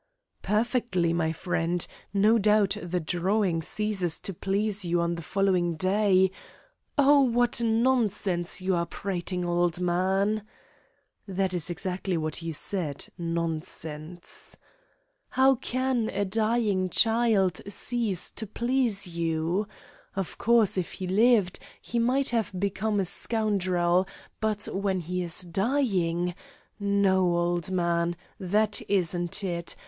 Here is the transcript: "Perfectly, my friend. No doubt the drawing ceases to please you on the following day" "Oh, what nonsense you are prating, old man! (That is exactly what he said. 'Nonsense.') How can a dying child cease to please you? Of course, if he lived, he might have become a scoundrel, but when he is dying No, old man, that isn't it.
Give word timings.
"Perfectly, 0.41 1.13
my 1.13 1.31
friend. 1.31 1.85
No 2.11 2.39
doubt 2.39 2.75
the 2.81 2.99
drawing 2.99 3.61
ceases 3.61 4.19
to 4.21 4.33
please 4.33 4.83
you 4.83 4.99
on 4.99 5.13
the 5.13 5.21
following 5.21 5.75
day" 5.75 6.31
"Oh, 6.97 7.21
what 7.21 7.61
nonsense 7.61 8.59
you 8.61 8.73
are 8.73 8.87
prating, 8.87 9.45
old 9.45 9.79
man! 9.79 10.41
(That 11.27 11.53
is 11.53 11.69
exactly 11.69 12.17
what 12.17 12.37
he 12.37 12.51
said. 12.51 13.09
'Nonsense.') 13.15 14.57
How 15.29 15.53
can 15.53 16.09
a 16.09 16.25
dying 16.25 16.89
child 16.89 17.61
cease 17.67 18.31
to 18.31 18.47
please 18.47 19.05
you? 19.05 19.67
Of 20.15 20.39
course, 20.39 20.79
if 20.79 20.93
he 20.93 21.05
lived, 21.05 21.59
he 21.79 21.99
might 21.99 22.29
have 22.31 22.59
become 22.59 22.99
a 22.99 23.05
scoundrel, 23.05 24.07
but 24.39 24.67
when 24.73 25.01
he 25.01 25.21
is 25.21 25.41
dying 25.41 26.33
No, 26.79 27.19
old 27.35 27.69
man, 27.69 28.15
that 28.39 28.81
isn't 28.89 29.43
it. 29.43 29.75